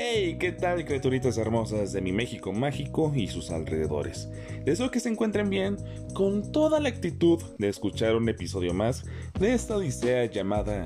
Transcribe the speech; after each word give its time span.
Hey, 0.00 0.36
¿qué 0.38 0.52
tal 0.52 0.84
criaturitas 0.84 1.38
hermosas 1.38 1.92
de 1.92 2.00
mi 2.00 2.12
México 2.12 2.52
mágico 2.52 3.12
y 3.16 3.26
sus 3.26 3.50
alrededores? 3.50 4.28
Deseo 4.64 4.92
que 4.92 5.00
se 5.00 5.08
encuentren 5.08 5.50
bien 5.50 5.76
con 6.14 6.52
toda 6.52 6.78
la 6.78 6.88
actitud 6.88 7.42
de 7.58 7.68
escuchar 7.68 8.14
un 8.14 8.28
episodio 8.28 8.72
más 8.72 9.04
de 9.40 9.54
esta 9.54 9.76
odisea 9.76 10.26
llamada 10.26 10.84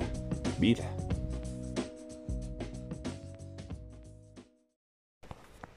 vida. 0.59 0.91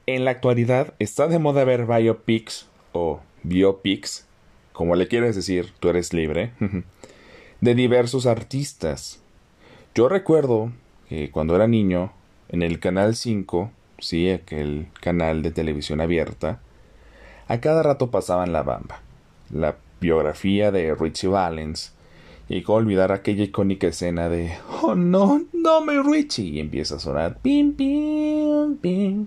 En 0.07 0.25
la 0.25 0.31
actualidad 0.31 0.95
está 0.99 1.29
de 1.29 1.39
moda 1.39 1.63
ver 1.65 1.85
biopics 1.85 2.67
o 2.93 3.21
biopics, 3.43 4.27
como 4.73 4.97
le 4.97 5.09
quieres 5.09 5.37
decir, 5.37 5.75
tú 5.79 5.91
eres 5.91 6.15
libre, 6.15 6.53
de 7.61 7.75
diversos 7.75 8.25
artistas. 8.25 9.21
Yo 9.95 10.09
recuerdo 10.09 10.73
que 11.11 11.31
cuando 11.31 11.55
era 11.55 11.67
niño, 11.67 12.16
en 12.49 12.63
el 12.63 12.79
Canal 12.81 13.17
5, 13.17 13.71
sí, 13.99 14.31
aquel 14.31 14.89
canal 15.01 15.43
de 15.43 15.51
televisión 15.51 16.01
abierta, 16.01 16.61
a 17.49 17.61
cada 17.61 17.83
rato 17.83 18.11
pasaban 18.11 18.53
La 18.53 18.63
Bamba, 18.63 19.01
la 19.51 19.77
biografía 20.01 20.71
de 20.71 20.95
Richie 20.95 21.29
Valens, 21.29 21.93
y 22.49 22.63
cómo 22.63 22.79
olvidar 22.79 23.11
aquella 23.11 23.45
icónica 23.45 23.89
escena 23.89 24.29
de 24.29 24.53
Oh 24.83 24.95
no, 24.95 25.45
no 25.53 25.81
me 25.81 26.03
Richie, 26.03 26.45
y 26.45 26.61
empieza 26.61 26.97
a 26.97 27.01
sonar 27.01 27.39
pim 27.39 27.75
pim 27.75 28.77
pim 28.77 29.27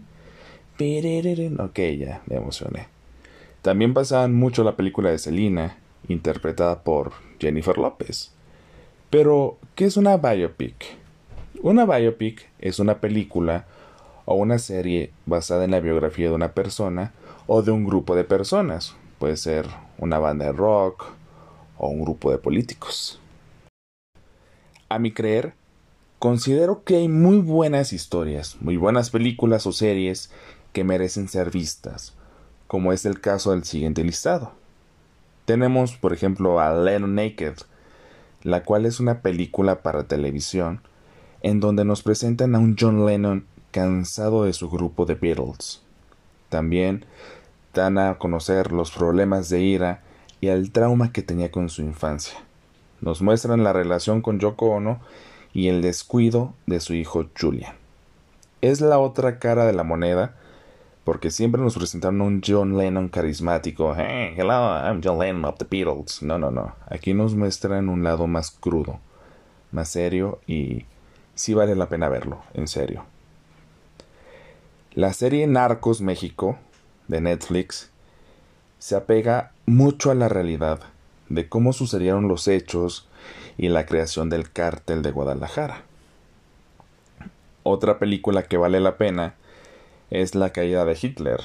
Ok, 1.59 1.79
ya, 1.97 2.21
me 2.27 2.37
emocioné. 2.37 2.87
También 3.61 3.93
pasaban 3.93 4.33
mucho 4.33 4.63
la 4.63 4.77
película 4.77 5.09
de 5.09 5.17
Selina, 5.17 5.77
interpretada 6.07 6.83
por 6.83 7.11
Jennifer 7.39 7.77
López. 7.77 8.31
Pero, 9.09 9.57
¿qué 9.75 9.85
es 9.85 9.97
una 9.97 10.15
biopic? 10.15 10.98
Una 11.61 11.85
biopic 11.85 12.49
es 12.59 12.79
una 12.79 13.01
película 13.01 13.65
o 14.23 14.35
una 14.35 14.59
serie 14.59 15.11
basada 15.25 15.65
en 15.65 15.71
la 15.71 15.81
biografía 15.81 16.29
de 16.29 16.33
una 16.33 16.53
persona 16.53 17.11
o 17.47 17.61
de 17.61 17.71
un 17.71 17.83
grupo 17.83 18.15
de 18.15 18.23
personas. 18.23 18.95
Puede 19.17 19.35
ser 19.35 19.67
una 19.97 20.19
banda 20.19 20.45
de 20.45 20.53
rock 20.53 21.07
o 21.77 21.89
un 21.89 22.01
grupo 22.01 22.31
de 22.31 22.37
políticos. 22.37 23.19
A 24.87 24.99
mi 24.99 25.11
creer, 25.11 25.53
considero 26.17 26.85
que 26.85 26.95
hay 26.95 27.09
muy 27.09 27.39
buenas 27.39 27.91
historias, 27.91 28.55
muy 28.61 28.77
buenas 28.77 29.09
películas 29.09 29.67
o 29.67 29.73
series 29.73 30.31
que 30.71 30.85
merecen 30.85 31.27
ser 31.27 31.51
vistas, 31.51 32.15
como 32.67 32.93
es 32.93 33.05
el 33.05 33.19
caso 33.19 33.51
del 33.51 33.65
siguiente 33.65 34.05
listado. 34.05 34.53
Tenemos, 35.43 35.97
por 35.97 36.13
ejemplo, 36.13 36.61
a 36.61 36.73
Lennon 36.73 37.15
Naked, 37.15 37.55
la 38.43 38.63
cual 38.63 38.85
es 38.85 39.01
una 39.01 39.21
película 39.21 39.81
para 39.81 40.07
televisión 40.07 40.81
en 41.41 41.59
donde 41.59 41.85
nos 41.85 42.03
presentan 42.03 42.55
a 42.55 42.59
un 42.59 42.75
John 42.79 43.05
Lennon 43.05 43.45
cansado 43.71 44.43
de 44.43 44.53
su 44.53 44.69
grupo 44.69 45.05
de 45.05 45.15
Beatles. 45.15 45.81
También 46.49 47.05
dan 47.73 47.97
a 47.97 48.17
conocer 48.17 48.71
los 48.71 48.91
problemas 48.91 49.49
de 49.49 49.61
ira 49.61 50.01
y 50.41 50.47
el 50.47 50.71
trauma 50.71 51.11
que 51.11 51.21
tenía 51.21 51.51
con 51.51 51.69
su 51.69 51.81
infancia. 51.81 52.39
Nos 53.01 53.21
muestran 53.21 53.63
la 53.63 53.73
relación 53.73 54.21
con 54.21 54.39
Yoko 54.39 54.67
Ono 54.71 54.99
y 55.53 55.67
el 55.67 55.81
descuido 55.81 56.53
de 56.65 56.79
su 56.79 56.93
hijo 56.93 57.25
Julian. 57.39 57.75
Es 58.61 58.81
la 58.81 58.99
otra 58.99 59.39
cara 59.39 59.65
de 59.65 59.73
la 59.73 59.83
moneda, 59.83 60.35
porque 61.05 61.31
siempre 61.31 61.61
nos 61.61 61.75
presentaron 61.75 62.21
un 62.21 62.41
John 62.45 62.77
Lennon 62.77 63.07
carismático. 63.07 63.93
Hey, 63.95 64.33
hello, 64.35 64.51
I'm 64.51 65.01
John 65.03 65.19
Lennon 65.19 65.45
of 65.45 65.57
the 65.57 65.65
Beatles. 65.69 66.21
No, 66.21 66.37
no, 66.37 66.51
no. 66.51 66.75
Aquí 66.89 67.13
nos 67.13 67.35
muestran 67.35 67.87
un 67.87 68.03
lado 68.03 68.27
más 68.27 68.51
crudo, 68.51 68.99
más 69.71 69.89
serio 69.89 70.39
y 70.45 70.85
sí 71.39 71.53
vale 71.53 71.73
la 71.73 71.87
pena 71.87 72.09
verlo, 72.09 72.41
en 72.53 72.67
serio. 72.67 73.05
La 74.93 75.13
serie 75.13 75.47
Narcos 75.47 76.01
México 76.01 76.57
de 77.07 77.21
Netflix 77.21 77.89
se 78.77 78.97
apega 78.97 79.53
mucho 79.65 80.11
a 80.11 80.15
la 80.15 80.27
realidad 80.27 80.81
de 81.29 81.47
cómo 81.47 81.71
sucedieron 81.71 82.27
los 82.27 82.49
hechos 82.49 83.07
y 83.57 83.69
la 83.69 83.85
creación 83.85 84.29
del 84.29 84.51
cártel 84.51 85.01
de 85.01 85.11
Guadalajara. 85.11 85.83
Otra 87.63 87.99
película 87.99 88.43
que 88.43 88.57
vale 88.57 88.81
la 88.81 88.97
pena 88.97 89.35
es 90.09 90.35
La 90.35 90.51
caída 90.51 90.83
de 90.83 90.97
Hitler. 91.01 91.39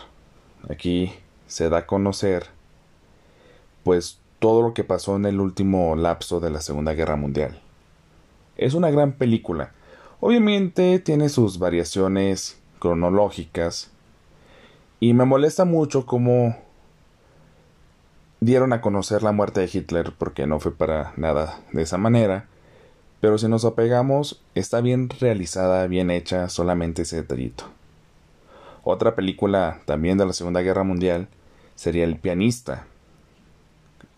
Aquí 0.69 1.13
se 1.47 1.69
da 1.69 1.79
a 1.79 1.87
conocer 1.87 2.47
pues 3.85 4.19
todo 4.41 4.61
lo 4.61 4.75
que 4.75 4.83
pasó 4.83 5.15
en 5.15 5.27
el 5.27 5.39
último 5.39 5.95
lapso 5.95 6.41
de 6.41 6.51
la 6.51 6.61
Segunda 6.61 6.95
Guerra 6.95 7.15
Mundial. 7.15 7.61
Es 8.57 8.75
una 8.75 8.91
gran 8.91 9.13
película 9.13 9.73
Obviamente 10.21 10.99
tiene 10.99 11.29
sus 11.29 11.59
variaciones 11.59 12.59
cronológicas 12.79 13.91
y 15.01 15.13
me 15.15 15.25
molesta 15.25 15.65
mucho 15.65 16.07
cómo 16.07 16.57
dieron 18.41 18.73
a 18.73 18.81
conocer 18.81 19.23
la 19.23 19.33
muerte 19.33 19.61
de 19.61 19.71
Hitler 19.73 20.13
porque 20.17 20.47
no 20.47 20.61
fue 20.61 20.73
para 20.73 21.13
nada 21.17 21.61
de 21.73 21.83
esa 21.83 21.99
manera. 21.99 22.47
Pero 23.21 23.39
si 23.39 23.49
nos 23.49 23.65
apegamos, 23.65 24.43
está 24.55 24.81
bien 24.83 25.09
realizada, 25.09 25.87
bien 25.87 26.11
hecha, 26.11 26.49
solamente 26.49 27.03
ese 27.03 27.17
detallito. 27.17 27.65
Otra 28.83 29.15
película 29.15 29.81
también 29.87 30.19
de 30.19 30.27
la 30.27 30.35
Segunda 30.35 30.61
Guerra 30.61 30.85
Mundial 30.85 31.29
sería 31.75 32.05
El 32.05 32.19
pianista, 32.19 32.87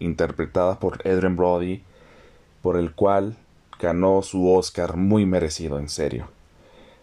interpretada 0.01 0.81
por 0.81 1.07
Adrian 1.07 1.37
Brody, 1.37 1.85
por 2.63 2.77
el 2.77 2.93
cual 2.93 3.37
ganó 3.81 4.23
su 4.23 4.51
Oscar 4.51 4.97
muy 4.97 5.27
merecido, 5.27 5.79
en 5.79 5.89
serio. 5.89 6.29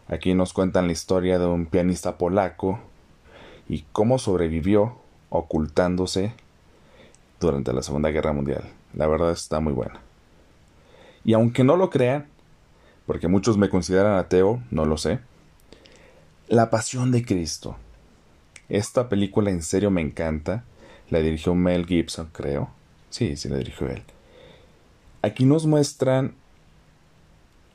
Aquí 0.07 0.33
nos 0.33 0.53
cuentan 0.53 0.87
la 0.87 0.93
historia 0.93 1.39
de 1.39 1.45
un 1.45 1.65
pianista 1.65 2.17
polaco 2.17 2.79
y 3.69 3.85
cómo 3.91 4.19
sobrevivió 4.19 4.97
ocultándose 5.29 6.33
durante 7.39 7.73
la 7.73 7.81
Segunda 7.81 8.09
Guerra 8.09 8.33
Mundial. 8.33 8.63
La 8.93 9.07
verdad 9.07 9.31
está 9.31 9.59
muy 9.59 9.73
buena. 9.73 9.99
Y 11.23 11.33
aunque 11.33 11.63
no 11.63 11.77
lo 11.77 11.89
crean, 11.89 12.27
porque 13.05 13.27
muchos 13.27 13.57
me 13.57 13.69
consideran 13.69 14.17
ateo, 14.17 14.61
no 14.71 14.85
lo 14.85 14.97
sé, 14.97 15.19
La 16.47 16.69
Pasión 16.69 17.11
de 17.11 17.23
Cristo. 17.23 17.77
Esta 18.69 19.09
película 19.09 19.49
en 19.49 19.61
serio 19.61 19.91
me 19.91 20.01
encanta. 20.01 20.63
La 21.09 21.19
dirigió 21.19 21.55
Mel 21.55 21.85
Gibson, 21.85 22.29
creo. 22.31 22.69
Sí, 23.09 23.35
sí 23.37 23.49
la 23.49 23.57
dirigió 23.57 23.87
él. 23.87 24.03
Aquí 25.21 25.45
nos 25.45 25.65
muestran 25.65 26.35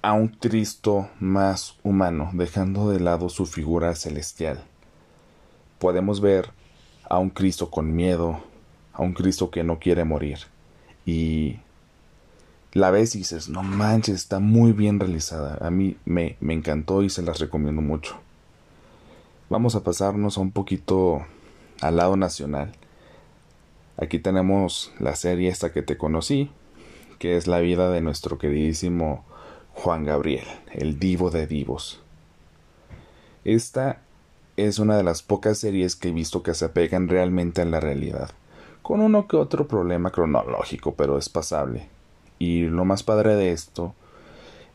a 0.03 0.13
un 0.13 0.29
Cristo 0.29 1.09
más 1.19 1.77
humano, 1.83 2.31
dejando 2.33 2.91
de 2.91 3.01
lado 3.01 3.29
su 3.29 3.47
figura 3.47 3.95
celestial. 3.95 4.63
Podemos 5.79 6.21
ver 6.21 6.51
a 7.09 7.19
un 7.19 7.31
Cristo 7.31 7.71
con 7.71 7.95
miedo, 7.95 8.41
a 8.93 9.03
un 9.03 9.13
Cristo 9.13 9.51
que 9.51 9.65
no 9.65 9.79
quiere 9.79 10.05
morir. 10.05 10.39
Y 11.05 11.59
la 12.73 12.91
ves 12.91 13.15
y 13.15 13.19
dices, 13.19 13.49
no 13.49 13.63
manches, 13.63 14.15
está 14.17 14.41
muy 14.41 14.73
bien 14.73 15.01
realizada. 15.01 15.59
A 15.67 15.71
mí 15.71 15.97
me, 16.05 16.37
me 16.41 16.55
encantó 16.55 17.03
y 17.03 17.11
se 17.11 17.23
las 17.23 17.39
recomiendo 17.39 17.83
mucho. 17.83 18.17
Vamos 19.51 19.75
a 19.75 19.83
pasarnos 19.83 20.37
a 20.37 20.43
un 20.43 20.53
poquito 20.53 21.25
al 21.81 21.97
lado 21.97 22.17
nacional. 22.17 22.73
Aquí 23.97 24.21
tenemos 24.21 24.93
la 25.01 25.17
serie 25.17 25.49
esta 25.49 25.73
que 25.73 25.83
te 25.83 25.97
conocí, 25.97 26.51
que 27.19 27.37
es 27.37 27.49
la 27.49 27.59
vida 27.59 27.91
de 27.91 28.01
nuestro 28.01 28.39
queridísimo 28.39 29.25
Juan 29.81 30.05
Gabriel, 30.05 30.45
el 30.73 30.99
divo 30.99 31.31
de 31.31 31.47
divos. 31.47 32.01
Esta 33.45 34.01
es 34.57 34.81
una 34.81 34.97
de 34.97 35.05
las 35.05 35.23
pocas 35.23 35.59
series 35.59 35.95
que 35.95 36.09
he 36.09 36.13
visto 36.13 36.43
que 36.43 36.55
se 36.55 36.65
apegan 36.65 37.07
realmente 37.07 37.63
a 37.63 37.65
la 37.65 37.79
realidad, 37.79 38.31
con 38.83 39.01
uno 39.01 39.29
que 39.29 39.37
otro 39.37 39.69
problema 39.69 40.11
cronológico, 40.11 40.97
pero 40.97 41.17
es 41.17 41.29
pasable. 41.29 41.89
Y 42.41 42.63
lo 42.63 42.85
más 42.85 43.05
padre 43.05 43.37
de 43.37 43.53
esto 43.53 43.95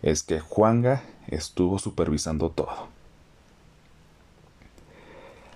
es 0.02 0.24
que 0.24 0.40
Juanga 0.40 1.04
estuvo 1.28 1.80
supervisando 1.80 2.50
todo. 2.50 2.88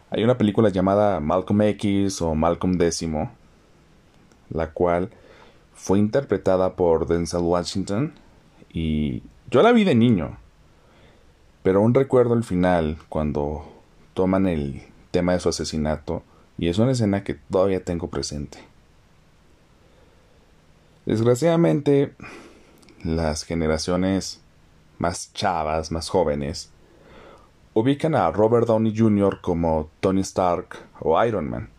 Hay 0.09 0.25
una 0.25 0.38
película 0.38 0.67
llamada 0.67 1.21
Malcolm 1.21 1.61
X 1.61 2.21
o 2.21 2.35
Malcolm 2.35 2.73
X, 2.81 3.07
la 4.50 4.71
cual 4.71 5.09
fue 5.73 6.00
interpretada 6.00 6.75
por 6.75 7.07
Denzel 7.07 7.43
Washington 7.43 8.13
y 8.73 9.23
yo 9.49 9.61
la 9.61 9.71
vi 9.71 9.83
de 9.83 9.95
niño, 9.95 10.38
pero 11.63 11.79
aún 11.79 11.94
recuerdo 11.94 12.33
el 12.33 12.44
final 12.44 12.97
cuando 13.09 13.65
toman 14.13 14.47
el 14.47 14.83
tema 15.11 15.33
de 15.33 15.39
su 15.39 15.49
asesinato 15.49 16.23
y 16.57 16.67
es 16.67 16.77
una 16.79 16.91
escena 16.91 17.23
que 17.23 17.35
todavía 17.35 17.83
tengo 17.83 18.09
presente. 18.09 18.59
Desgraciadamente, 21.05 22.13
las 23.03 23.44
generaciones 23.44 24.41
más 24.97 25.31
chavas, 25.33 25.91
más 25.91 26.09
jóvenes, 26.09 26.71
ubican 27.73 28.15
a 28.15 28.31
Robert 28.31 28.67
Downey 28.67 28.93
Jr. 28.97 29.39
como 29.41 29.89
Tony 30.01 30.21
Stark 30.21 30.77
o 31.00 31.23
Iron 31.23 31.50
Man. 31.50 31.69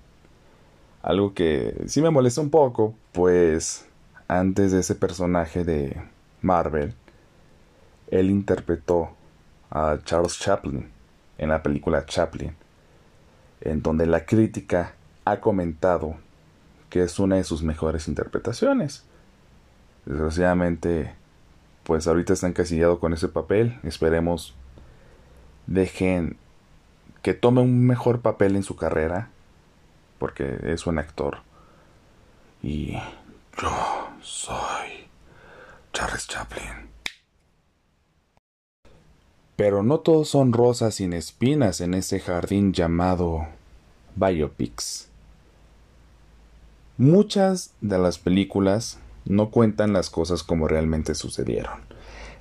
Algo 1.02 1.34
que 1.34 1.74
sí 1.86 2.00
me 2.00 2.10
molesta 2.10 2.40
un 2.40 2.50
poco, 2.50 2.94
pues 3.12 3.86
antes 4.28 4.72
de 4.72 4.80
ese 4.80 4.94
personaje 4.94 5.64
de 5.64 6.00
Marvel, 6.40 6.94
él 8.10 8.30
interpretó 8.30 9.10
a 9.70 9.98
Charles 10.04 10.38
Chaplin, 10.38 10.90
en 11.36 11.48
la 11.48 11.62
película 11.62 12.04
Chaplin, 12.04 12.54
en 13.60 13.82
donde 13.82 14.06
la 14.06 14.24
crítica 14.24 14.94
ha 15.24 15.40
comentado 15.40 16.16
que 16.90 17.02
es 17.02 17.18
una 17.18 17.36
de 17.36 17.44
sus 17.44 17.62
mejores 17.62 18.08
interpretaciones. 18.08 19.04
Desgraciadamente, 20.06 21.14
pues 21.84 22.06
ahorita 22.06 22.32
está 22.32 22.46
encasillado 22.46 22.98
con 22.98 23.12
ese 23.12 23.28
papel. 23.28 23.78
Esperemos 23.82 24.54
dejen 25.66 26.38
que 27.22 27.34
tome 27.34 27.60
un 27.60 27.86
mejor 27.86 28.20
papel 28.20 28.56
en 28.56 28.62
su 28.62 28.74
carrera, 28.76 29.28
porque 30.18 30.58
es 30.64 30.86
un 30.86 30.98
actor. 30.98 31.38
Y 32.62 32.94
yo 33.60 34.08
soy 34.22 35.08
Charles 35.92 36.26
Chaplin. 36.26 36.87
Pero 39.58 39.82
no 39.82 39.98
todos 39.98 40.28
son 40.28 40.52
rosas 40.52 40.94
sin 40.94 41.12
espinas 41.12 41.80
en 41.80 41.94
ese 41.94 42.20
jardín 42.20 42.72
llamado 42.72 43.48
biopics. 44.14 45.08
Muchas 46.96 47.72
de 47.80 47.98
las 47.98 48.20
películas 48.20 49.00
no 49.24 49.50
cuentan 49.50 49.92
las 49.92 50.10
cosas 50.10 50.44
como 50.44 50.68
realmente 50.68 51.16
sucedieron. 51.16 51.80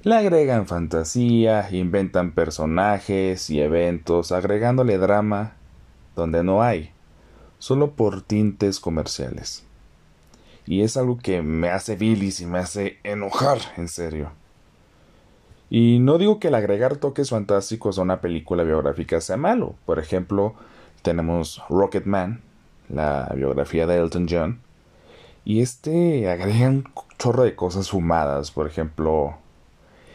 Le 0.04 0.14
agregan 0.14 0.68
fantasía, 0.68 1.68
inventan 1.72 2.34
personajes 2.34 3.50
y 3.50 3.62
eventos, 3.62 4.32
agregándole 4.32 5.00
drama 5.00 5.56
donde 6.16 6.44
no 6.44 6.62
hay, 6.62 6.92
solo 7.58 7.94
por 7.94 8.22
tintes 8.22 8.80
comerciales. 8.80 9.64
Y 10.68 10.84
es 10.84 10.98
algo 10.98 11.18
que 11.18 11.42
me 11.42 11.72
hace 11.72 11.96
bilis 11.96 12.42
y 12.42 12.46
me 12.46 12.60
hace 12.60 13.00
enojar, 13.04 13.58
en 13.76 13.88
serio. 13.88 14.30
Y 15.70 16.00
no 16.00 16.18
digo 16.18 16.40
que 16.40 16.48
el 16.48 16.56
agregar 16.56 16.96
toques 16.98 17.30
fantásticos 17.30 18.00
a 18.00 18.02
una 18.02 18.22
película 18.22 18.64
biográfica 18.64 19.20
sea 19.20 19.38
malo. 19.38 19.76
Por 19.86 20.00
ejemplo, 20.00 20.56
tenemos 21.02 21.62
Rocketman, 21.70 22.42
la 22.90 23.32
biografía 23.36 23.86
de 23.86 23.98
Elton 23.98 24.28
John. 24.30 24.62
Y 25.44 25.62
este 25.62 26.30
agrega 26.30 26.70
un 26.70 26.86
chorro 27.18 27.44
de 27.44 27.56
cosas 27.56 27.90
fumadas. 27.90 28.52
Por 28.52 28.68
ejemplo, 28.68 29.38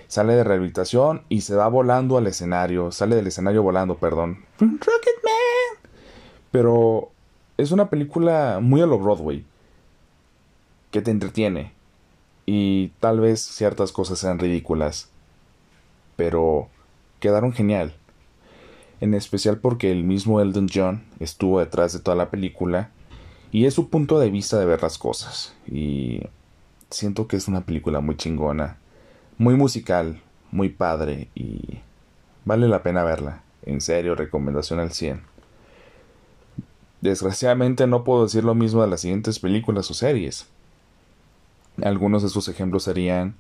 sale 0.09 0.35
de 0.35 0.45
rehabilitación 0.45 1.23
y 1.29 1.43
se 1.43 1.55
va 1.55 1.69
volando 1.69 2.17
al 2.17 2.27
escenario. 2.27 2.91
Sale 2.91 3.17
del 3.17 3.27
escenario 3.27 3.63
volando, 3.63 3.97
perdón. 3.97 4.45
Rocketman. 4.59 5.93
Pero 6.51 7.11
es 7.59 7.73
una 7.73 7.91
película 7.91 8.59
muy 8.63 8.81
a 8.81 8.87
lo 8.87 8.99
Broadway. 8.99 9.45
Que 10.91 11.03
te 11.03 11.11
entretiene. 11.11 11.73
Y 12.47 12.89
tal 13.01 13.21
vez 13.21 13.41
ciertas 13.41 13.93
cosas 13.93 14.19
sean 14.19 14.39
ridículas 14.39 15.12
pero 16.23 16.69
quedaron 17.19 17.53
genial. 17.53 17.97
En 19.01 19.13
especial 19.13 19.59
porque 19.59 19.91
el 19.91 20.05
mismo 20.05 20.41
Elton 20.41 20.69
John 20.73 21.03
estuvo 21.19 21.59
detrás 21.59 21.93
de 21.93 21.99
toda 21.99 22.17
la 22.17 22.31
película 22.31 22.91
y 23.51 23.67
es 23.67 23.75
su 23.75 23.91
punto 23.91 24.21
de 24.21 24.31
vista 24.31 24.57
de 24.57 24.65
ver 24.65 24.81
las 24.83 24.99
cosas. 24.99 25.53
Y 25.67 26.23
siento 26.91 27.27
que 27.27 27.37
es 27.37 27.49
una 27.49 27.63
película 27.63 27.99
muy 27.99 28.17
chingona, 28.17 28.77
muy 29.37 29.57
musical, 29.57 30.23
muy 30.53 30.69
padre 30.69 31.27
y 31.35 31.81
vale 32.45 32.69
la 32.69 32.85
pena 32.85 33.03
verla. 33.03 33.43
En 33.67 33.81
serio, 33.81 34.15
recomendación 34.15 34.79
al 34.79 34.93
100. 34.93 35.23
Desgraciadamente 37.01 37.89
no 37.89 38.05
puedo 38.05 38.23
decir 38.23 38.45
lo 38.45 38.55
mismo 38.55 38.81
de 38.81 38.87
las 38.87 39.01
siguientes 39.01 39.41
películas 39.41 39.91
o 39.91 39.95
series. 39.95 40.47
Algunos 41.83 42.23
de 42.23 42.29
sus 42.29 42.47
ejemplos 42.47 42.85
serían 42.85 43.35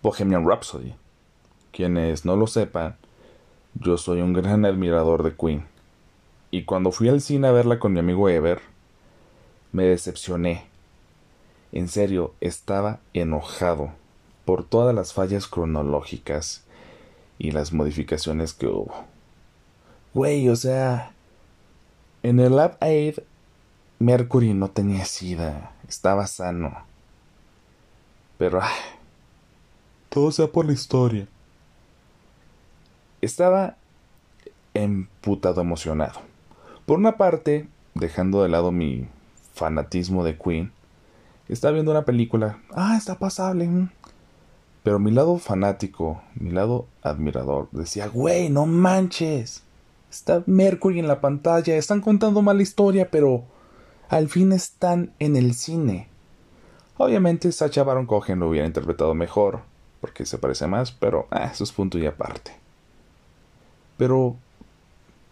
Bohemian 0.00 0.48
Rhapsody, 0.48 0.94
quienes 1.78 2.24
no 2.24 2.34
lo 2.34 2.48
sepan, 2.48 2.96
yo 3.74 3.98
soy 3.98 4.20
un 4.20 4.32
gran 4.32 4.64
admirador 4.64 5.22
de 5.22 5.36
Queen. 5.36 5.64
Y 6.50 6.64
cuando 6.64 6.90
fui 6.90 7.08
al 7.08 7.20
cine 7.20 7.46
a 7.46 7.52
verla 7.52 7.78
con 7.78 7.92
mi 7.92 8.00
amigo 8.00 8.28
Ever, 8.28 8.60
me 9.70 9.84
decepcioné. 9.84 10.66
En 11.70 11.86
serio, 11.86 12.34
estaba 12.40 12.98
enojado 13.14 13.92
por 14.44 14.64
todas 14.64 14.92
las 14.92 15.12
fallas 15.12 15.46
cronológicas 15.46 16.64
y 17.38 17.52
las 17.52 17.72
modificaciones 17.72 18.54
que 18.54 18.66
hubo. 18.66 19.04
Güey, 20.14 20.48
o 20.48 20.56
sea, 20.56 21.12
en 22.24 22.40
el 22.40 22.56
Lab 22.56 22.76
Aid, 22.80 23.18
Mercury 24.00 24.52
no 24.52 24.68
tenía 24.68 25.04
sida, 25.04 25.76
estaba 25.86 26.26
sano. 26.26 26.76
Pero, 28.36 28.62
todo 30.08 30.32
sea 30.32 30.48
por 30.48 30.66
la 30.66 30.72
historia. 30.72 31.28
Estaba 33.20 33.76
emputado 34.74 35.60
emocionado. 35.60 36.20
Por 36.86 36.98
una 36.98 37.16
parte, 37.16 37.68
dejando 37.94 38.42
de 38.42 38.48
lado 38.48 38.72
mi 38.72 39.08
fanatismo 39.54 40.24
de 40.24 40.38
Queen, 40.38 40.72
estaba 41.48 41.72
viendo 41.72 41.90
una 41.90 42.04
película. 42.04 42.58
Ah, 42.72 42.96
está 42.96 43.18
pasable. 43.18 43.66
Mm". 43.66 43.90
Pero 44.82 44.98
mi 44.98 45.10
lado 45.10 45.38
fanático, 45.38 46.22
mi 46.34 46.50
lado 46.50 46.86
admirador, 47.02 47.68
decía, 47.72 48.06
güey, 48.08 48.48
no 48.48 48.66
manches. 48.66 49.62
Está 50.10 50.42
Mercury 50.46 50.98
en 50.98 51.08
la 51.08 51.20
pantalla, 51.20 51.76
están 51.76 52.00
contando 52.00 52.40
mala 52.40 52.62
historia, 52.62 53.10
pero 53.10 53.44
al 54.08 54.28
fin 54.28 54.52
están 54.52 55.12
en 55.18 55.36
el 55.36 55.54
cine. 55.54 56.08
Obviamente 56.96 57.52
Sacha 57.52 57.84
Baron 57.84 58.06
Cohen 58.06 58.40
lo 58.40 58.48
hubiera 58.48 58.66
interpretado 58.66 59.14
mejor, 59.14 59.60
porque 60.00 60.24
se 60.24 60.38
parece 60.38 60.66
más, 60.66 60.90
pero 60.92 61.26
ah, 61.30 61.50
eso 61.52 61.64
es 61.64 61.72
punto 61.72 61.98
y 61.98 62.06
aparte. 62.06 62.52
Pero, 63.98 64.36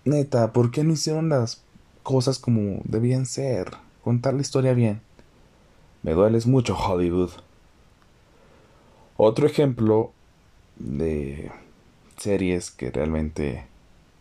neta, 0.05 0.53
¿por 0.53 0.71
qué 0.71 0.85
no 0.85 0.93
hicieron 0.93 1.31
las 1.31 1.63
cosas 2.03 2.39
como 2.39 2.83
debían 2.85 3.25
ser? 3.25 3.71
Contar 4.05 4.35
la 4.35 4.43
historia 4.43 4.75
bien. 4.75 5.01
Me 6.03 6.13
dueles 6.13 6.47
mucho, 6.47 6.77
Hollywood. 6.77 7.31
Otro 9.17 9.47
ejemplo 9.47 10.13
de 10.77 11.51
series 12.19 12.71
que 12.71 12.91
realmente 12.91 13.65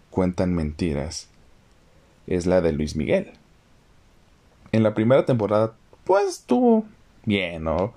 cuentan 0.10 0.54
mentiras 0.54 1.28
es 2.28 2.46
la 2.46 2.62
de 2.62 2.72
Luis 2.72 2.96
Miguel. 2.96 3.34
En 4.72 4.84
la 4.84 4.94
primera 4.94 5.26
temporada, 5.26 5.74
pues 6.06 6.28
estuvo 6.28 6.86
bien, 7.26 7.64
¿no? 7.64 7.94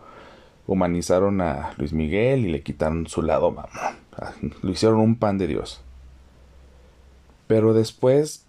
Humanizaron 0.66 1.40
a 1.40 1.74
Luis 1.76 1.92
Miguel 1.92 2.46
y 2.46 2.50
le 2.50 2.62
quitaron 2.62 3.06
su 3.06 3.22
lado 3.22 3.50
mamá. 3.50 3.96
Lo 4.62 4.70
hicieron 4.70 5.00
un 5.00 5.16
pan 5.16 5.38
de 5.38 5.46
Dios. 5.46 5.80
Pero 7.48 7.74
después 7.74 8.44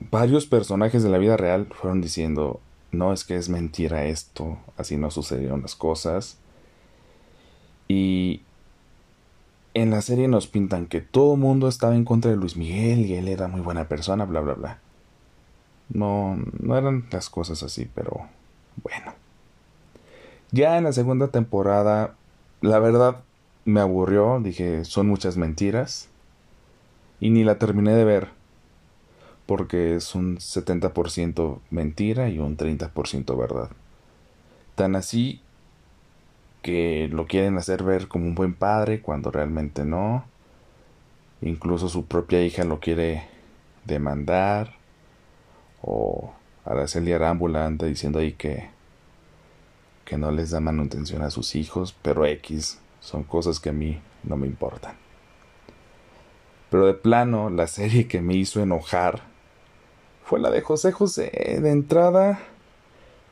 varios 0.00 0.46
personajes 0.46 1.02
de 1.02 1.10
la 1.10 1.18
vida 1.18 1.36
real 1.36 1.68
fueron 1.70 2.00
diciendo, 2.00 2.60
no 2.90 3.12
es 3.12 3.24
que 3.24 3.36
es 3.36 3.48
mentira 3.48 4.06
esto, 4.06 4.58
así 4.76 4.96
no 4.96 5.10
sucedieron 5.10 5.62
las 5.62 5.76
cosas. 5.76 6.38
Y 7.88 8.40
en 9.74 9.90
la 9.90 10.00
serie 10.00 10.26
nos 10.26 10.48
pintan 10.48 10.86
que 10.86 11.02
todo 11.02 11.34
el 11.34 11.40
mundo 11.40 11.68
estaba 11.68 11.94
en 11.94 12.04
contra 12.04 12.30
de 12.30 12.36
Luis 12.36 12.56
Miguel 12.56 13.06
y 13.06 13.14
él 13.14 13.28
era 13.28 13.46
muy 13.46 13.60
buena 13.60 13.86
persona, 13.86 14.24
bla, 14.24 14.40
bla, 14.40 14.54
bla. 14.54 14.78
No, 15.90 16.36
no 16.58 16.76
eran 16.76 17.06
las 17.12 17.30
cosas 17.30 17.62
así, 17.62 17.88
pero 17.94 18.26
bueno. 18.82 19.14
Ya 20.50 20.78
en 20.78 20.84
la 20.84 20.92
segunda 20.92 21.28
temporada, 21.28 22.14
la 22.62 22.78
verdad 22.78 23.22
me 23.64 23.80
aburrió, 23.80 24.40
dije, 24.40 24.84
son 24.84 25.08
muchas 25.08 25.36
mentiras 25.36 26.08
y 27.20 27.30
ni 27.30 27.44
la 27.44 27.58
terminé 27.58 27.94
de 27.94 28.04
ver 28.04 28.36
porque 29.46 29.94
es 29.94 30.14
un 30.14 30.38
70% 30.38 31.60
mentira 31.70 32.28
y 32.28 32.38
un 32.38 32.56
30% 32.56 33.38
verdad. 33.38 33.70
Tan 34.74 34.96
así 34.96 35.40
que 36.62 37.08
lo 37.10 37.26
quieren 37.26 37.56
hacer 37.56 37.84
ver 37.84 38.08
como 38.08 38.26
un 38.26 38.34
buen 38.34 38.54
padre 38.54 39.00
cuando 39.00 39.30
realmente 39.30 39.84
no. 39.84 40.24
Incluso 41.40 41.88
su 41.88 42.06
propia 42.06 42.44
hija 42.44 42.64
lo 42.64 42.80
quiere 42.80 43.28
demandar. 43.84 44.74
O 45.80 46.32
Araceli 46.64 47.12
Arámbula 47.12 47.66
anda 47.66 47.86
diciendo 47.86 48.18
ahí 48.18 48.32
que, 48.32 48.68
que 50.04 50.18
no 50.18 50.32
les 50.32 50.50
da 50.50 50.58
manutención 50.58 51.22
a 51.22 51.30
sus 51.30 51.54
hijos, 51.54 51.94
pero 52.02 52.26
X 52.26 52.80
son 53.00 53.22
cosas 53.22 53.60
que 53.60 53.68
a 53.68 53.72
mí 53.72 54.00
no 54.24 54.36
me 54.36 54.48
importan. 54.48 55.05
Pero 56.76 56.88
de 56.88 56.92
plano, 56.92 57.48
la 57.48 57.68
serie 57.68 58.06
que 58.06 58.20
me 58.20 58.34
hizo 58.34 58.62
enojar 58.62 59.22
fue 60.26 60.38
la 60.38 60.50
de 60.50 60.60
José 60.60 60.92
José. 60.92 61.30
De 61.62 61.70
entrada, 61.70 62.38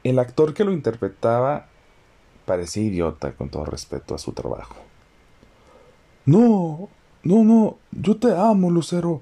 el 0.02 0.18
actor 0.18 0.54
que 0.54 0.64
lo 0.64 0.72
interpretaba 0.72 1.66
parecía 2.46 2.84
idiota 2.84 3.32
con 3.32 3.50
todo 3.50 3.66
respeto 3.66 4.14
a 4.14 4.18
su 4.18 4.32
trabajo. 4.32 4.76
No, 6.24 6.88
no, 7.22 7.44
no, 7.44 7.76
yo 7.92 8.16
te 8.16 8.34
amo, 8.34 8.70
Lucero. 8.70 9.20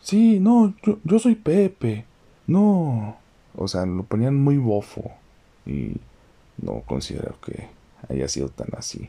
Sí, 0.00 0.38
no, 0.38 0.74
yo, 0.82 0.98
yo 1.04 1.18
soy 1.18 1.34
Pepe. 1.34 2.04
No. 2.46 3.16
O 3.56 3.68
sea, 3.68 3.86
lo 3.86 4.02
ponían 4.02 4.36
muy 4.36 4.58
bofo. 4.58 5.12
Y 5.64 5.96
no 6.60 6.82
considero 6.82 7.40
que 7.40 7.70
haya 8.10 8.28
sido 8.28 8.50
tan 8.50 8.68
así. 8.76 9.08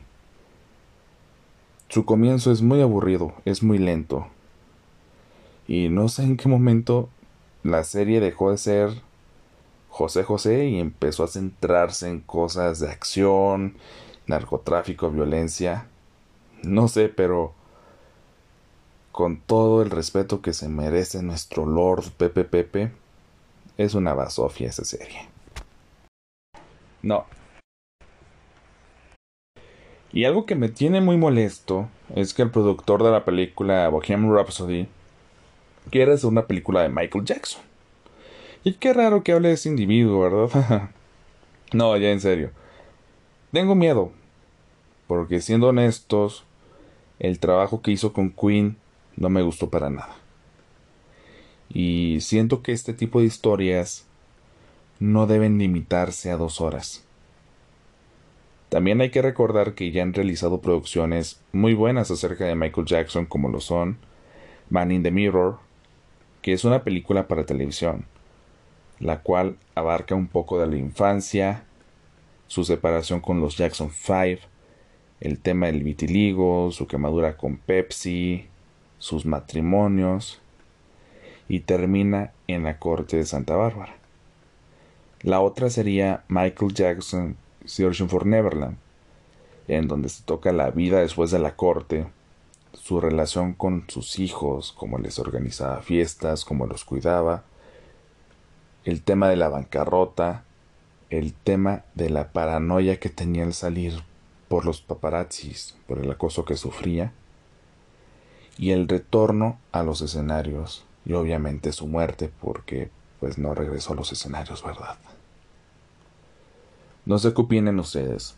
Su 1.92 2.06
comienzo 2.06 2.50
es 2.50 2.62
muy 2.62 2.80
aburrido, 2.80 3.34
es 3.44 3.62
muy 3.62 3.76
lento. 3.76 4.26
Y 5.68 5.90
no 5.90 6.08
sé 6.08 6.22
en 6.22 6.38
qué 6.38 6.48
momento 6.48 7.10
la 7.62 7.84
serie 7.84 8.18
dejó 8.18 8.50
de 8.50 8.56
ser 8.56 9.02
José 9.90 10.24
José 10.24 10.68
y 10.68 10.78
empezó 10.78 11.22
a 11.22 11.28
centrarse 11.28 12.08
en 12.08 12.20
cosas 12.20 12.80
de 12.80 12.88
acción, 12.88 13.76
narcotráfico, 14.26 15.10
violencia. 15.10 15.86
No 16.62 16.88
sé, 16.88 17.10
pero 17.10 17.52
con 19.10 19.36
todo 19.42 19.82
el 19.82 19.90
respeto 19.90 20.40
que 20.40 20.54
se 20.54 20.70
merece 20.70 21.22
nuestro 21.22 21.66
Lord 21.66 22.04
Pepe 22.16 22.44
Pepe, 22.44 22.90
es 23.76 23.92
una 23.92 24.14
basofia 24.14 24.70
esa 24.70 24.86
serie. 24.86 25.28
No. 27.02 27.26
Y 30.12 30.24
algo 30.24 30.44
que 30.44 30.54
me 30.54 30.68
tiene 30.68 31.00
muy 31.00 31.16
molesto 31.16 31.88
es 32.14 32.34
que 32.34 32.42
el 32.42 32.50
productor 32.50 33.02
de 33.02 33.10
la 33.10 33.24
película 33.24 33.88
Bohemian 33.88 34.34
Rhapsody 34.34 34.86
quiere 35.90 36.12
hacer 36.12 36.28
una 36.28 36.46
película 36.46 36.82
de 36.82 36.90
Michael 36.90 37.24
Jackson. 37.24 37.62
Y 38.62 38.74
qué 38.74 38.92
raro 38.92 39.22
que 39.22 39.32
hable 39.32 39.48
de 39.48 39.54
ese 39.54 39.70
individuo, 39.70 40.20
¿verdad? 40.20 40.90
no, 41.72 41.96
ya 41.96 42.10
en 42.10 42.20
serio. 42.20 42.50
Tengo 43.52 43.74
miedo. 43.74 44.12
Porque 45.06 45.40
siendo 45.40 45.68
honestos, 45.68 46.44
el 47.18 47.38
trabajo 47.38 47.82
que 47.82 47.90
hizo 47.90 48.12
con 48.12 48.30
Queen 48.30 48.76
no 49.16 49.30
me 49.30 49.42
gustó 49.42 49.70
para 49.70 49.90
nada. 49.90 50.16
Y 51.68 52.18
siento 52.20 52.62
que 52.62 52.72
este 52.72 52.92
tipo 52.92 53.20
de 53.20 53.26
historias 53.26 54.06
no 55.00 55.26
deben 55.26 55.58
limitarse 55.58 56.30
a 56.30 56.36
dos 56.36 56.60
horas. 56.60 57.04
También 58.72 59.02
hay 59.02 59.10
que 59.10 59.20
recordar 59.20 59.74
que 59.74 59.90
ya 59.90 60.02
han 60.02 60.14
realizado 60.14 60.62
producciones 60.62 61.42
muy 61.52 61.74
buenas 61.74 62.10
acerca 62.10 62.46
de 62.46 62.54
Michael 62.54 62.86
Jackson 62.86 63.26
como 63.26 63.50
lo 63.50 63.60
son 63.60 63.98
Man 64.70 64.90
in 64.90 65.02
the 65.02 65.10
Mirror, 65.10 65.58
que 66.40 66.54
es 66.54 66.64
una 66.64 66.82
película 66.82 67.28
para 67.28 67.44
televisión, 67.44 68.06
la 68.98 69.20
cual 69.20 69.58
abarca 69.74 70.14
un 70.14 70.26
poco 70.26 70.58
de 70.58 70.68
la 70.68 70.76
infancia, 70.76 71.64
su 72.46 72.64
separación 72.64 73.20
con 73.20 73.42
los 73.42 73.58
Jackson 73.58 73.90
Five, 73.90 74.38
el 75.20 75.38
tema 75.38 75.66
del 75.66 75.82
vitiligo, 75.82 76.70
su 76.72 76.86
quemadura 76.86 77.36
con 77.36 77.58
Pepsi, 77.58 78.46
sus 78.96 79.26
matrimonios, 79.26 80.40
y 81.46 81.60
termina 81.60 82.32
en 82.46 82.62
la 82.62 82.78
corte 82.78 83.18
de 83.18 83.26
Santa 83.26 83.54
Bárbara. 83.54 83.96
La 85.20 85.42
otra 85.42 85.68
sería 85.68 86.24
Michael 86.28 86.72
Jackson 86.72 87.36
Searching 87.64 88.08
for 88.08 88.26
Neverland, 88.26 88.76
en 89.68 89.88
donde 89.88 90.08
se 90.08 90.22
toca 90.22 90.52
la 90.52 90.70
vida 90.70 91.00
después 91.00 91.30
de 91.30 91.38
la 91.38 91.56
corte, 91.56 92.06
su 92.72 93.00
relación 93.00 93.52
con 93.54 93.84
sus 93.88 94.18
hijos, 94.18 94.72
cómo 94.72 94.98
les 94.98 95.18
organizaba 95.18 95.82
fiestas, 95.82 96.44
cómo 96.44 96.66
los 96.66 96.84
cuidaba, 96.84 97.44
el 98.84 99.02
tema 99.02 99.28
de 99.28 99.36
la 99.36 99.48
bancarrota, 99.48 100.44
el 101.10 101.34
tema 101.34 101.84
de 101.94 102.10
la 102.10 102.32
paranoia 102.32 102.98
que 102.98 103.10
tenía 103.10 103.44
al 103.44 103.54
salir 103.54 104.02
por 104.48 104.64
los 104.64 104.80
paparazzis, 104.80 105.76
por 105.86 105.98
el 105.98 106.10
acoso 106.10 106.44
que 106.44 106.56
sufría, 106.56 107.12
y 108.58 108.70
el 108.72 108.88
retorno 108.88 109.58
a 109.70 109.82
los 109.82 110.00
escenarios, 110.00 110.84
y 111.04 111.12
obviamente 111.12 111.72
su 111.72 111.86
muerte, 111.86 112.30
porque 112.40 112.90
pues 113.20 113.38
no 113.38 113.54
regresó 113.54 113.92
a 113.92 113.96
los 113.96 114.12
escenarios, 114.12 114.62
¿verdad? 114.64 114.96
No 117.04 117.18
sé 117.18 117.34
qué 117.34 117.40
opinen 117.40 117.80
ustedes, 117.80 118.36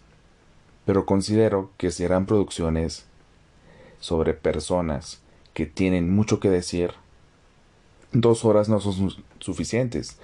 pero 0.86 1.04
considero 1.04 1.70
que 1.76 1.90
serán 1.90 2.24
producciones 2.24 3.06
sobre 4.00 4.32
personas 4.32 5.20
que 5.52 5.66
tienen 5.66 6.14
mucho 6.14 6.40
que 6.40 6.48
decir, 6.50 6.92
dos 8.12 8.44
horas 8.44 8.68
no 8.68 8.80
son 8.80 9.12
suficientes. 9.38 10.18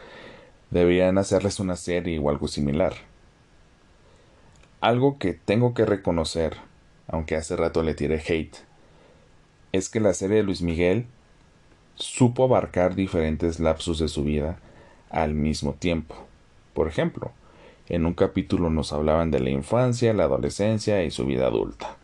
Deberían 0.70 1.18
hacerles 1.18 1.60
una 1.60 1.76
serie 1.76 2.18
o 2.18 2.30
algo 2.30 2.48
similar. 2.48 2.94
Algo 4.80 5.18
que 5.18 5.34
tengo 5.34 5.74
que 5.74 5.84
reconocer, 5.84 6.56
aunque 7.08 7.36
hace 7.36 7.56
rato 7.56 7.82
le 7.82 7.94
tiré 7.94 8.22
hate, 8.26 8.56
es 9.72 9.88
que 9.88 10.00
la 10.00 10.14
serie 10.14 10.38
de 10.38 10.42
Luis 10.44 10.62
Miguel 10.62 11.06
supo 11.96 12.44
abarcar 12.44 12.94
diferentes 12.94 13.60
lapsos 13.60 13.98
de 13.98 14.08
su 14.08 14.24
vida 14.24 14.58
al 15.10 15.34
mismo 15.34 15.74
tiempo. 15.74 16.14
Por 16.72 16.88
ejemplo, 16.88 17.32
en 17.90 18.06
un 18.06 18.14
capítulo 18.14 18.70
nos 18.70 18.92
hablaban 18.92 19.32
de 19.32 19.40
la 19.40 19.50
infancia, 19.50 20.14
la 20.14 20.24
adolescencia 20.24 21.02
y 21.02 21.10
su 21.10 21.26
vida 21.26 21.48
adulta. 21.48 21.96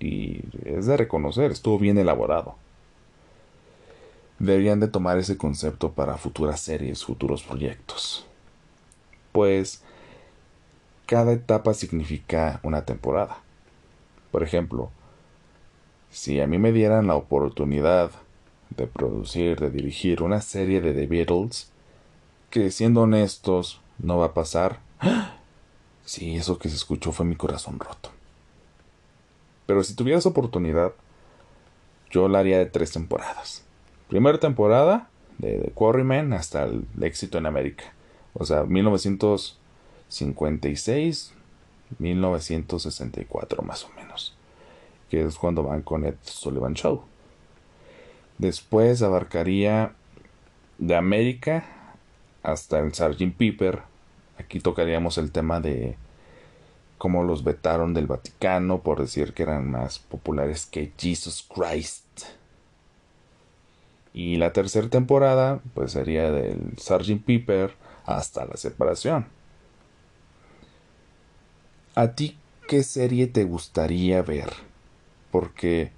Y 0.00 0.40
es 0.64 0.86
de 0.86 0.96
reconocer, 0.96 1.52
estuvo 1.52 1.78
bien 1.78 1.96
elaborado. 1.96 2.56
Deberían 4.40 4.80
de 4.80 4.88
tomar 4.88 5.16
ese 5.16 5.38
concepto 5.38 5.92
para 5.92 6.16
futuras 6.18 6.60
series, 6.60 7.04
futuros 7.04 7.44
proyectos. 7.44 8.26
Pues 9.30 9.84
cada 11.06 11.32
etapa 11.32 11.72
significa 11.72 12.58
una 12.64 12.84
temporada. 12.84 13.38
Por 14.32 14.42
ejemplo, 14.42 14.90
si 16.10 16.40
a 16.40 16.48
mí 16.48 16.58
me 16.58 16.72
dieran 16.72 17.06
la 17.06 17.14
oportunidad 17.14 18.10
de 18.70 18.88
producir, 18.88 19.60
de 19.60 19.70
dirigir 19.70 20.20
una 20.20 20.40
serie 20.40 20.80
de 20.80 20.94
The 20.94 21.06
Beatles, 21.06 21.70
que 22.50 22.72
siendo 22.72 23.02
honestos 23.02 23.80
no 23.98 24.18
va 24.18 24.26
a 24.26 24.34
pasar, 24.34 24.80
sí, 26.04 26.36
eso 26.36 26.58
que 26.58 26.68
se 26.68 26.76
escuchó 26.76 27.12
fue 27.12 27.26
mi 27.26 27.36
corazón 27.36 27.78
roto. 27.78 28.10
Pero 29.66 29.82
si 29.82 29.94
tuvieras 29.94 30.26
oportunidad, 30.26 30.92
yo 32.10 32.28
la 32.28 32.40
haría 32.40 32.58
de 32.58 32.66
tres 32.66 32.92
temporadas. 32.92 33.64
Primera 34.08 34.38
temporada, 34.38 35.08
de 35.38 35.58
The 35.58 35.70
Quarrymen 35.72 36.32
hasta 36.32 36.62
el 36.64 36.84
éxito 37.00 37.38
en 37.38 37.46
América. 37.46 37.84
O 38.34 38.44
sea, 38.44 38.64
1956, 38.64 41.32
1964 41.98 43.62
más 43.62 43.84
o 43.84 43.90
menos. 43.96 44.36
Que 45.10 45.24
es 45.24 45.36
cuando 45.36 45.62
van 45.62 45.82
con 45.82 46.04
Ed 46.04 46.16
Sullivan 46.22 46.74
Show. 46.74 47.04
Después 48.38 49.02
abarcaría 49.02 49.94
de 50.78 50.96
América 50.96 51.64
hasta 52.42 52.80
el 52.80 52.92
Sgt. 52.94 53.36
Pepper. 53.36 53.82
Aquí 54.38 54.60
tocaríamos 54.60 55.18
el 55.18 55.32
tema 55.32 55.60
de 55.60 55.96
cómo 56.98 57.24
los 57.24 57.44
vetaron 57.44 57.94
del 57.94 58.06
Vaticano 58.06 58.80
por 58.80 59.00
decir 59.00 59.32
que 59.32 59.42
eran 59.42 59.70
más 59.70 59.98
populares 59.98 60.66
que 60.66 60.92
Jesus 60.98 61.46
Christ. 61.54 62.04
Y 64.12 64.36
la 64.36 64.52
tercera 64.52 64.88
temporada, 64.88 65.60
pues 65.74 65.92
sería 65.92 66.30
del 66.30 66.72
Sgt. 66.78 67.24
Pepper 67.24 67.74
hasta 68.06 68.46
la 68.46 68.56
separación. 68.56 69.26
¿A 71.94 72.12
ti 72.12 72.38
qué 72.68 72.82
serie 72.82 73.26
te 73.26 73.44
gustaría 73.44 74.22
ver? 74.22 74.52
Porque 75.30 75.92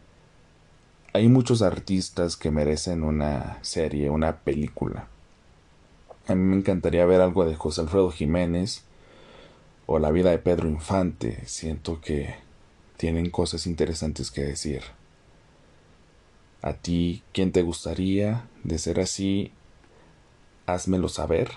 hay 1.13 1.29
muchos 1.29 1.63
artistas 1.63 2.37
que 2.37 2.51
merecen 2.51 3.03
una 3.03 3.59
serie, 3.63 4.11
una 4.11 4.39
película. 4.39 5.09
A 6.29 6.35
mí 6.35 6.43
me 6.43 6.57
encantaría 6.57 7.07
ver 7.07 7.23
algo 7.23 7.47
de 7.47 7.55
José 7.55 7.81
Alfredo 7.81 8.11
Jiménez 8.11 8.85
o 9.87 9.99
la 9.99 10.11
vida 10.11 10.31
de 10.31 10.39
Pedro 10.39 10.69
Infante. 10.69 11.43
Siento 11.47 12.03
que 12.03 12.35
tienen 12.99 13.31
cosas 13.31 13.67
interesantes 13.67 14.31
que 14.31 14.43
decir. 14.43 14.83
¿A 16.61 16.75
ti 16.75 17.23
quién 17.33 17.51
te 17.51 17.63
gustaría? 17.63 18.47
De 18.63 18.79
ser 18.79 19.01
así, 19.01 19.53
házmelo 20.67 21.09
saber. 21.09 21.51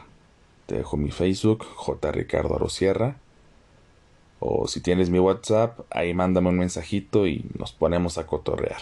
Te 0.68 0.76
dejo 0.76 0.96
mi 0.96 1.12
Facebook, 1.12 1.66
J. 1.66 2.10
Ricardo 2.14 2.56
Arosierra. 2.56 3.18
O 4.40 4.70
si 4.70 4.80
tienes 4.80 5.10
mi 5.10 5.20
WhatsApp, 5.20 5.82
ahí 5.90 6.14
mándame 6.14 6.48
un 6.48 6.58
mensajito 6.58 7.28
y 7.28 7.46
nos 7.60 7.74
ponemos 7.74 8.18
a 8.18 8.26
cotorrear. 8.26 8.82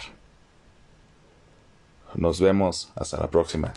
Nos 2.14 2.40
vemos. 2.40 2.92
Hasta 2.94 3.16
la 3.16 3.28
próxima. 3.28 3.72